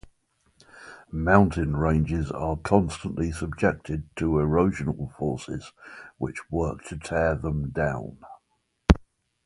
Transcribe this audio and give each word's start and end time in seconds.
Mountain 1.11 1.77
ranges 1.77 2.31
are 2.31 2.57
constantly 2.57 3.31
subjected 3.31 4.09
to 4.15 4.29
erosional 4.37 5.15
forces 5.15 5.73
which 6.17 6.49
work 6.49 6.83
to 6.85 6.97
tear 6.97 7.35
them 7.35 7.69
down. 7.69 8.17